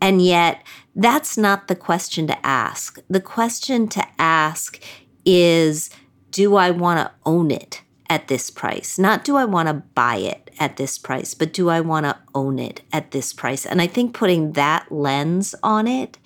[0.00, 0.62] And yet,
[0.94, 3.00] that's not the question to ask.
[3.08, 4.80] The question to ask
[5.24, 5.90] is,
[6.30, 7.82] do I want to own it?
[8.10, 8.98] At this price.
[8.98, 12.18] Not do I want to buy it at this price, but do I want to
[12.34, 13.64] own it at this price?
[13.64, 16.18] And I think putting that lens on it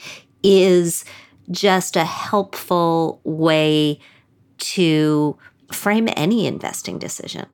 [0.42, 1.04] is
[1.50, 4.00] just a helpful way
[4.58, 5.36] to
[5.70, 7.46] frame any investing decision.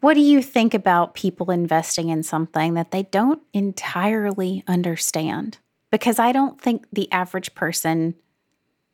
[0.00, 5.58] What do you think about people investing in something that they don't entirely understand?
[5.90, 8.14] Because I don't think the average person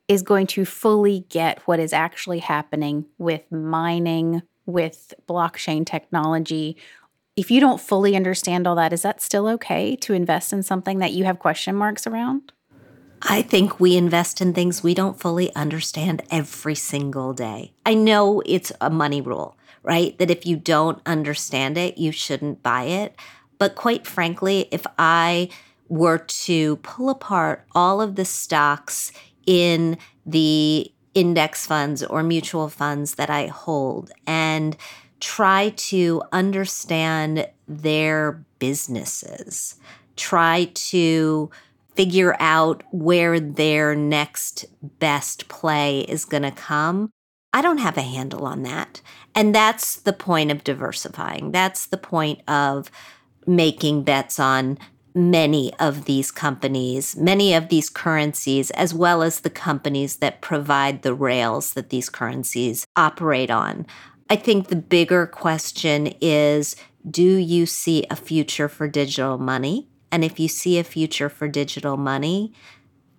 [0.06, 6.76] is going to fully get what is actually happening with mining with blockchain technology.
[7.36, 10.98] If you don't fully understand all that, is that still okay to invest in something
[11.00, 12.52] that you have question marks around?
[13.22, 17.72] I think we invest in things we don't fully understand every single day.
[17.86, 20.16] I know it's a money rule, right?
[20.18, 23.16] That if you don't understand it, you shouldn't buy it.
[23.58, 25.48] But quite frankly, if I
[25.88, 29.12] were to pull apart all of the stocks
[29.46, 29.96] in
[30.26, 34.76] the index funds or mutual funds that I hold and
[35.20, 39.76] try to understand their businesses,
[40.16, 41.50] try to
[41.94, 44.66] figure out where their next
[44.98, 47.10] best play is going to come.
[47.52, 49.00] I don't have a handle on that.
[49.34, 51.52] And that's the point of diversifying.
[51.52, 52.90] That's the point of
[53.46, 54.78] making bets on
[55.14, 61.02] many of these companies, many of these currencies, as well as the companies that provide
[61.02, 63.86] the rails that these currencies operate on.
[64.28, 66.76] I think the bigger question is
[67.08, 69.88] do you see a future for digital money?
[70.10, 72.52] And if you see a future for digital money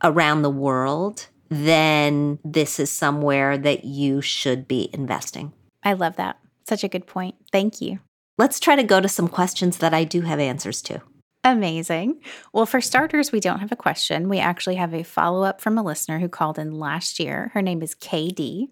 [0.03, 5.53] around the world, then this is somewhere that you should be investing.
[5.83, 6.39] I love that.
[6.67, 7.35] Such a good point.
[7.51, 7.99] Thank you.
[8.37, 11.01] Let's try to go to some questions that I do have answers to.
[11.45, 12.21] Amazing.
[12.53, 14.29] Well, for starters, we don't have a question.
[14.29, 17.51] We actually have a follow up from a listener who called in last year.
[17.53, 18.69] Her name is KD.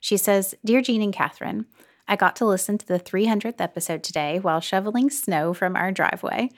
[0.00, 1.64] She says Dear Jean and Kathryn,
[2.06, 6.50] I got to listen to the 300th episode today while shoveling snow from our driveway.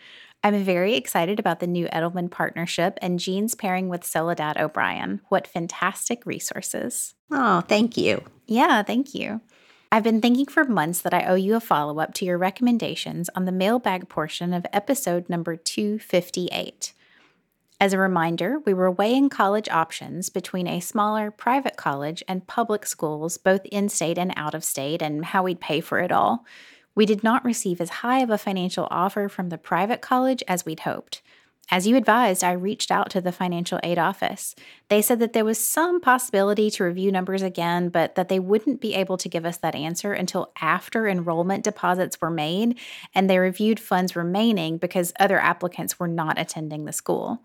[0.43, 5.21] I'm very excited about the new Edelman partnership and Jean's pairing with Soledad O'Brien.
[5.29, 7.15] What fantastic resources.
[7.31, 8.25] Oh, thank you.
[8.49, 9.41] Yeah, thank you.
[9.95, 13.29] I've been thinking for months that I owe you a follow up to your recommendations
[13.37, 16.95] on the mailbag portion of episode number 258.
[17.79, 22.87] As a reminder, we were weighing college options between a smaller private college and public
[22.87, 26.47] schools, both in state and out of state, and how we'd pay for it all.
[26.95, 30.65] We did not receive as high of a financial offer from the private college as
[30.65, 31.21] we'd hoped.
[31.71, 34.55] As you advised, I reached out to the financial aid office.
[34.89, 38.81] They said that there was some possibility to review numbers again, but that they wouldn't
[38.81, 42.79] be able to give us that answer until after enrollment deposits were made
[43.15, 47.43] and they reviewed funds remaining because other applicants were not attending the school.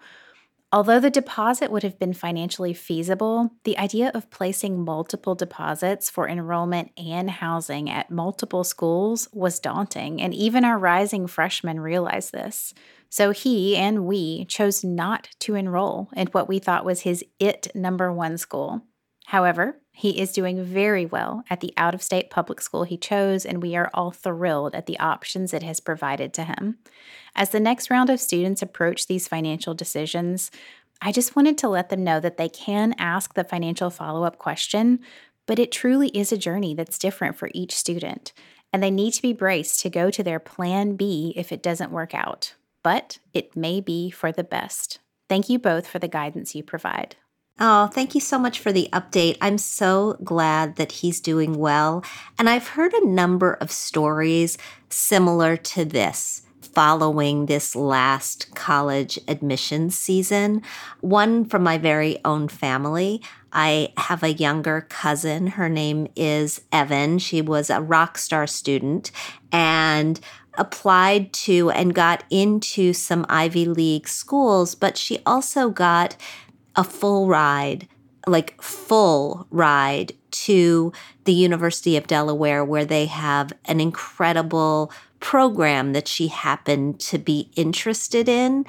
[0.74, 6.28] Although the deposit would have been financially feasible, the idea of placing multiple deposits for
[6.28, 12.74] enrollment and housing at multiple schools was daunting, and even our rising freshmen realized this.
[13.10, 17.68] So he and we chose not to enroll in what we thought was his it
[17.74, 18.84] number one school.
[19.28, 23.46] However, he is doing very well at the out of state public school he chose,
[23.46, 26.78] and we are all thrilled at the options it has provided to him.
[27.36, 30.52] As the next round of students approach these financial decisions,
[31.02, 34.38] I just wanted to let them know that they can ask the financial follow up
[34.38, 35.00] question,
[35.46, 38.34] but it truly is a journey that's different for each student,
[38.72, 41.92] and they need to be braced to go to their plan B if it doesn't
[41.92, 42.54] work out.
[42.88, 45.00] But it may be for the best.
[45.28, 47.18] Thank you both for the guidance you provide.
[47.60, 49.38] Oh, thank you so much for the update.
[49.42, 52.02] I'm so glad that he's doing well.
[52.40, 54.58] And I've heard a number of stories
[54.88, 60.62] similar to this following this last college admissions season.
[61.02, 63.22] One from my very own family.
[63.52, 65.48] I have a younger cousin.
[65.48, 67.20] Her name is Evan.
[67.20, 69.12] She was a rock star student
[69.52, 70.20] and
[70.58, 76.16] applied to and got into some Ivy League schools, but she also got
[76.76, 77.88] a full ride,
[78.26, 80.92] like full ride to
[81.26, 87.50] the University of Delaware, where they have an incredible program that she happened to be
[87.56, 88.66] interested in.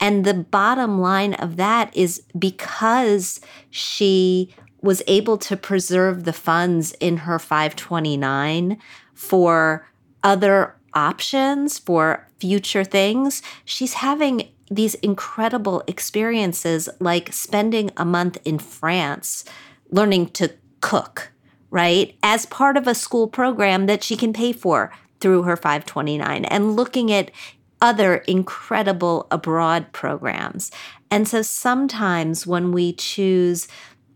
[0.00, 3.40] And the bottom line of that is because
[3.70, 8.78] she was able to preserve the funds in her 529
[9.14, 9.88] for
[10.24, 18.58] other options for future things, she's having these incredible experiences like spending a month in
[18.58, 19.44] France
[19.90, 21.32] learning to cook,
[21.70, 22.16] right?
[22.22, 26.74] As part of a school program that she can pay for through her 529 and
[26.74, 27.30] looking at
[27.80, 30.70] other incredible abroad programs.
[31.10, 33.68] And so sometimes when we choose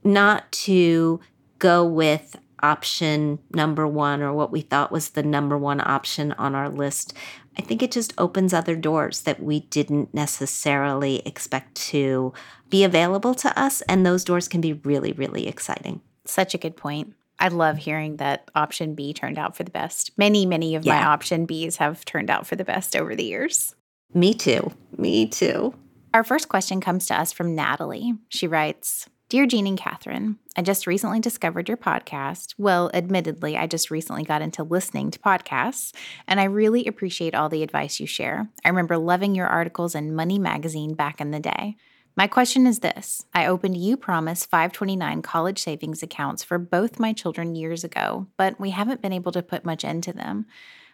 [0.04, 1.20] not to
[1.58, 6.54] go with option number one or what we thought was the number one option on
[6.54, 7.14] our list,
[7.58, 12.32] I think it just opens other doors that we didn't necessarily expect to
[12.68, 13.80] be available to us.
[13.82, 16.00] And those doors can be really, really exciting.
[16.24, 17.14] Such a good point.
[17.38, 20.10] I love hearing that option B turned out for the best.
[20.16, 21.00] Many, many of yeah.
[21.00, 23.74] my option Bs have turned out for the best over the years.
[24.14, 24.72] Me too.
[24.96, 25.74] Me too.
[26.14, 28.14] Our first question comes to us from Natalie.
[28.30, 32.54] She writes Dear Jean and Kathryn, I just recently discovered your podcast.
[32.58, 35.92] Well, admittedly, I just recently got into listening to podcasts,
[36.28, 38.48] and I really appreciate all the advice you share.
[38.64, 41.74] I remember loving your articles in Money Magazine back in the day.
[42.16, 47.56] My question is this I opened Upromise 529 college savings accounts for both my children
[47.56, 50.46] years ago, but we haven't been able to put much into them.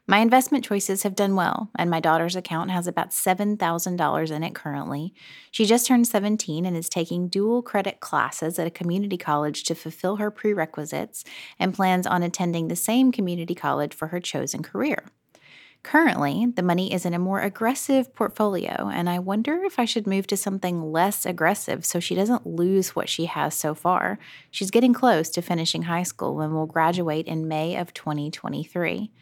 [0.08, 4.54] My investment choices have done well, and my daughter's account has about $7,000 in it
[4.54, 5.14] currently.
[5.52, 9.76] She just turned 17 and is taking dual credit classes at a community college to
[9.76, 11.22] fulfill her prerequisites
[11.56, 15.04] and plans on attending the same community college for her chosen career.
[15.84, 20.06] Currently, the money is in a more aggressive portfolio, and I wonder if I should
[20.08, 24.18] move to something less aggressive so she doesn't lose what she has so far.
[24.50, 29.12] She's getting close to finishing high school and will graduate in May of 2023.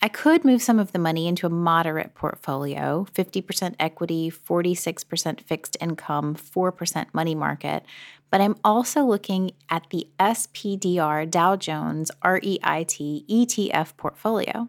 [0.00, 5.76] I could move some of the money into a moderate portfolio 50% equity, 46% fixed
[5.80, 7.84] income, 4% money market.
[8.30, 14.68] But I'm also looking at the SPDR Dow Jones REIT ETF portfolio.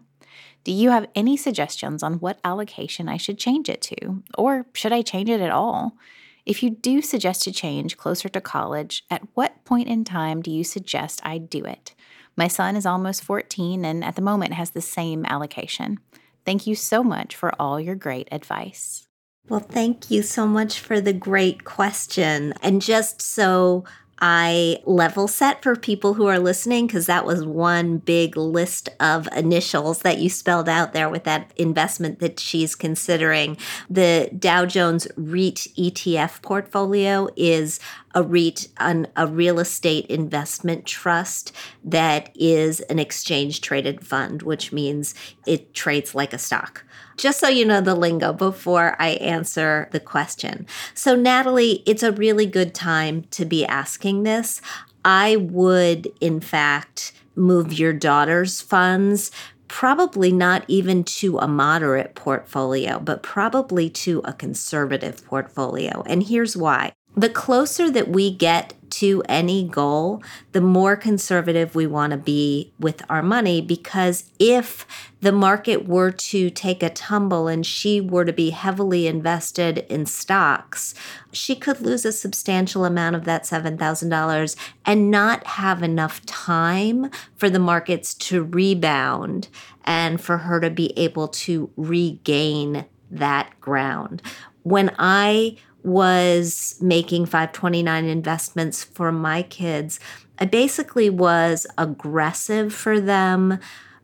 [0.64, 4.22] Do you have any suggestions on what allocation I should change it to?
[4.36, 5.96] Or should I change it at all?
[6.44, 10.50] If you do suggest a change closer to college, at what point in time do
[10.50, 11.94] you suggest I do it?
[12.40, 15.98] My son is almost 14 and at the moment has the same allocation.
[16.46, 19.06] Thank you so much for all your great advice.
[19.50, 22.54] Well, thank you so much for the great question.
[22.62, 23.84] And just so
[24.20, 29.28] I level set for people who are listening because that was one big list of
[29.34, 33.56] initials that you spelled out there with that investment that she's considering.
[33.88, 37.80] The Dow Jones REIT ETF portfolio is
[38.14, 41.52] a REIT, an, a real estate investment trust
[41.84, 45.14] that is an exchange traded fund, which means
[45.46, 46.84] it trades like a stock
[47.20, 50.66] just so you know the lingo before I answer the question.
[50.94, 54.60] So, Natalie, it's a really good time to be asking this.
[55.04, 59.30] I would, in fact, move your daughter's funds
[59.70, 66.02] probably not even to a moderate portfolio, but probably to a conservative portfolio.
[66.06, 66.92] And here's why.
[67.16, 70.22] The closer that we get to any goal,
[70.52, 73.60] the more conservative we want to be with our money.
[73.60, 74.86] Because if
[75.20, 80.06] the market were to take a tumble and she were to be heavily invested in
[80.06, 80.94] stocks,
[81.32, 87.50] she could lose a substantial amount of that $7,000 and not have enough time for
[87.50, 89.48] the markets to rebound
[89.84, 94.22] and for her to be able to regain that ground.
[94.62, 100.00] When I was making 529 investments for my kids,
[100.38, 103.58] I basically was aggressive for them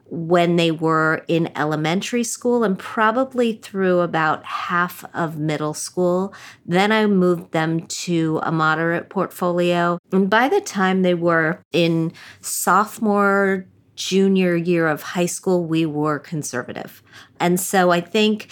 [0.08, 6.32] when they were in elementary school and probably through about half of middle school.
[6.64, 9.98] Then I moved them to a moderate portfolio.
[10.12, 13.66] And by the time they were in sophomore,
[13.96, 17.02] junior year of high school, we were conservative.
[17.40, 18.48] And so I think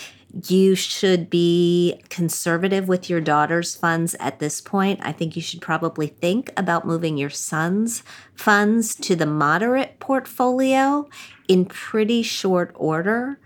[0.49, 5.01] you should be conservative with your daughter's funds at this point.
[5.03, 8.03] I think you should probably think about moving your son's
[8.35, 11.09] funds to the moderate portfolio
[11.47, 13.39] in pretty short order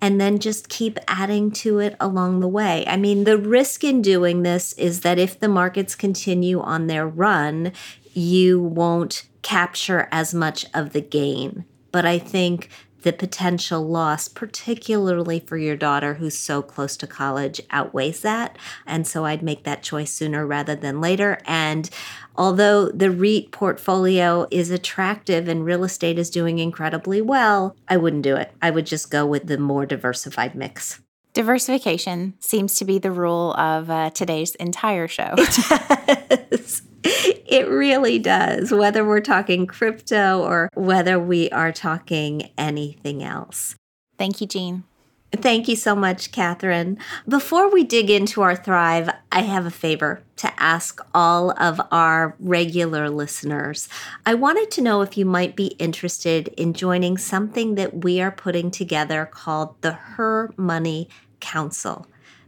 [0.00, 2.84] and then just keep adding to it along the way.
[2.88, 7.06] I mean, the risk in doing this is that if the markets continue on their
[7.06, 7.72] run,
[8.12, 11.64] you won't capture as much of the gain.
[11.92, 12.68] But I think
[13.02, 18.56] the potential loss, particularly for your daughter who's so close to college, outweighs that.
[18.86, 21.38] And so I'd make that choice sooner rather than later.
[21.46, 21.88] And
[22.36, 28.22] although the REIT portfolio is attractive and real estate is doing incredibly well, I wouldn't
[28.22, 28.52] do it.
[28.60, 31.00] I would just go with the more diversified mix.
[31.34, 35.34] Diversification seems to be the rule of uh, today's entire show.
[35.38, 36.82] It does.
[37.52, 43.74] It really does, whether we're talking crypto or whether we are talking anything else.
[44.16, 44.84] Thank you, Jean.
[45.34, 46.98] Thank you so much, Kathryn.
[47.26, 52.36] Before we dig into our Thrive, I have a favor to ask all of our
[52.38, 53.88] regular listeners.
[54.26, 58.30] I wanted to know if you might be interested in joining something that we are
[58.30, 61.08] putting together called the Her Money
[61.40, 62.06] Council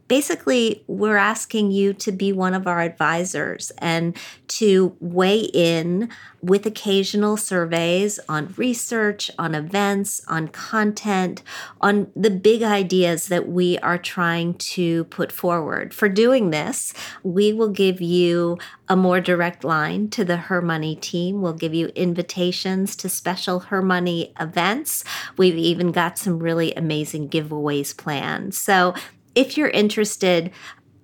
[0.08, 4.16] basically, we're asking you to be one of our advisors and
[4.48, 6.08] to weigh in
[6.42, 11.42] with occasional surveys on research, on events, on content,
[11.80, 15.94] on the big ideas that we are trying to put forward.
[15.94, 16.92] For doing this,
[17.22, 21.40] we will give you a more direct line to the Her Money team.
[21.40, 25.02] We'll give you invitations to special Her Money events.
[25.38, 28.54] We've even got some really amazing giveaways planned.
[28.54, 28.94] So
[29.34, 30.50] if you're interested,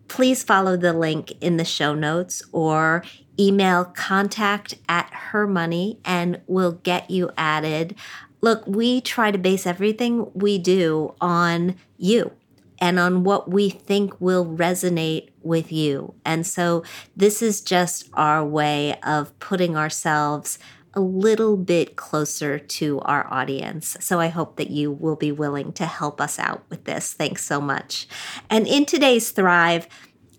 [0.08, 3.04] please follow the link in the show notes or
[3.38, 7.94] email contact at her money and we'll get you added.
[8.40, 12.32] Look, we try to base everything we do on you
[12.80, 16.14] and on what we think will resonate with you.
[16.24, 16.82] And so
[17.16, 20.58] this is just our way of putting ourselves
[20.94, 23.96] a little bit closer to our audience.
[24.00, 27.12] So I hope that you will be willing to help us out with this.
[27.12, 28.08] Thanks so much.
[28.48, 29.86] And in today's Thrive,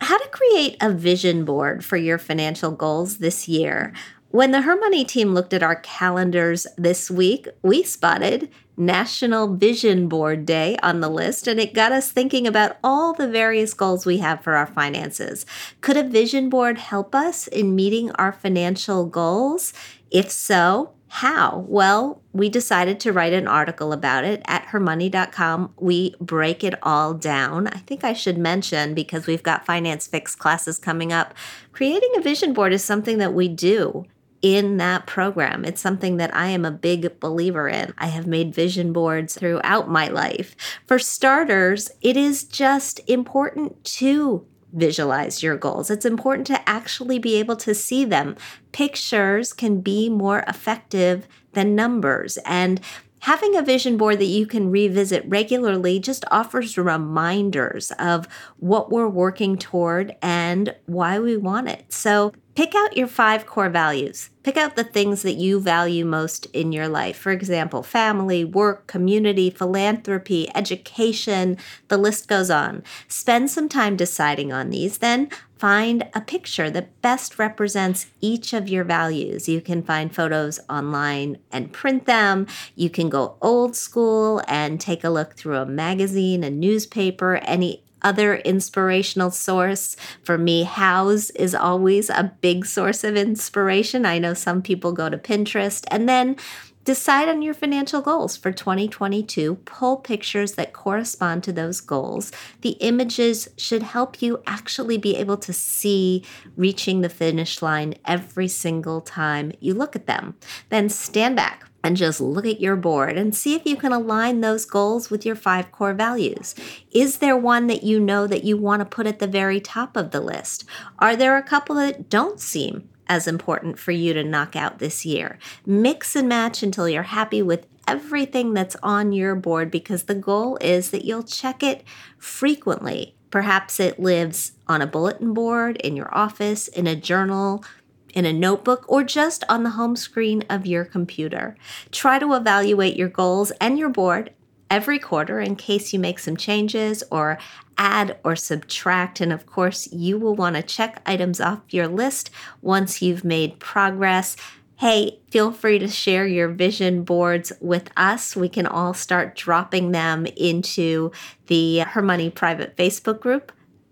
[0.01, 3.93] how to create a vision board for your financial goals this year.
[4.29, 10.07] When the Her Money team looked at our calendars this week, we spotted National Vision
[10.07, 14.05] Board Day on the list, and it got us thinking about all the various goals
[14.05, 15.45] we have for our finances.
[15.81, 19.73] Could a vision board help us in meeting our financial goals?
[20.11, 21.65] If so, how?
[21.67, 25.73] Well, we decided to write an article about it at hermoney.com.
[25.77, 27.67] We break it all down.
[27.67, 31.33] I think I should mention because we've got Finance Fix classes coming up.
[31.73, 34.05] Creating a vision board is something that we do
[34.41, 35.65] in that program.
[35.65, 37.93] It's something that I am a big believer in.
[37.97, 40.55] I have made vision boards throughout my life.
[40.87, 45.89] For starters, it is just important to visualize your goals.
[45.89, 48.35] It's important to actually be able to see them.
[48.71, 52.37] Pictures can be more effective than numbers.
[52.45, 52.79] And
[53.21, 59.07] having a vision board that you can revisit regularly just offers reminders of what we're
[59.07, 61.91] working toward and why we want it.
[61.93, 64.29] So pick out your five core values.
[64.43, 67.17] Pick out the things that you value most in your life.
[67.17, 72.83] For example, family, work, community, philanthropy, education, the list goes on.
[73.07, 74.97] Spend some time deciding on these.
[74.97, 75.29] Then
[75.59, 79.47] find a picture that best represents each of your values.
[79.47, 82.47] You can find photos online and print them.
[82.75, 87.83] You can go old school and take a look through a magazine, a newspaper, any
[88.01, 89.95] other inspirational source.
[90.23, 94.05] For me, house is always a big source of inspiration.
[94.05, 95.83] I know some people go to Pinterest.
[95.89, 96.37] And then
[96.83, 99.55] Decide on your financial goals for 2022.
[99.65, 102.31] Pull pictures that correspond to those goals.
[102.61, 106.25] The images should help you actually be able to see
[106.55, 110.35] reaching the finish line every single time you look at them.
[110.69, 114.41] Then stand back, and just look at your board and see if you can align
[114.41, 116.55] those goals with your five core values.
[116.91, 119.95] Is there one that you know that you want to put at the very top
[119.95, 120.65] of the list?
[120.99, 125.05] Are there a couple that don't seem as important for you to knock out this
[125.05, 125.39] year?
[125.65, 130.57] Mix and match until you're happy with everything that's on your board because the goal
[130.61, 131.83] is that you'll check it
[132.17, 133.15] frequently.
[133.31, 137.63] Perhaps it lives on a bulletin board, in your office, in a journal,
[138.11, 141.55] in a notebook, or just on the home screen of your computer.
[141.91, 144.31] Try to evaluate your goals and your board
[144.69, 147.37] every quarter in case you make some changes or
[147.77, 149.19] add or subtract.
[149.19, 152.29] And of course, you will want to check items off your list
[152.61, 154.37] once you've made progress.
[154.77, 158.35] Hey, feel free to share your vision boards with us.
[158.35, 161.11] We can all start dropping them into
[161.47, 163.51] the Her Money private Facebook group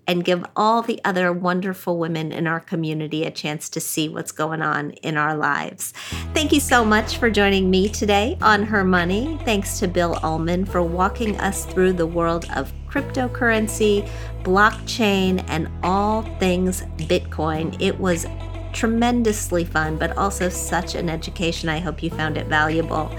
[0.10, 4.32] and give all the other wonderful women in our community a chance to see what's
[4.32, 5.94] going on in our lives.
[6.34, 9.40] Thank you so much for joining me today on Her Money.
[9.46, 14.10] Thanks to Bill Ullman for walking us through the world of cryptocurrency,
[14.42, 17.80] blockchain, and all things Bitcoin.
[17.80, 18.26] It was
[18.74, 21.70] tremendously fun, but also such an education.
[21.70, 23.16] I hope you found it valuable.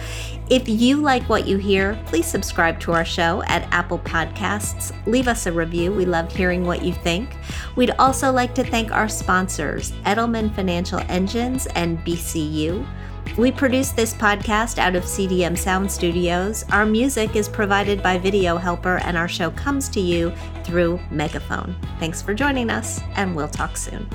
[0.50, 4.92] If you like what you hear, please subscribe to our show at Apple Podcasts.
[5.06, 5.92] Leave us a review.
[5.92, 7.36] We love hearing what you think.
[7.76, 12.84] We'd also like to thank our sponsors, Edelman Financial Engines and BCU.
[13.38, 16.64] We produce this podcast out of CDM Sound Studios.
[16.72, 20.32] Our music is provided by Video Helper, and our show comes to you
[20.64, 21.76] through Megaphone.
[22.00, 24.08] Thanks for joining us, and we'll talk soon.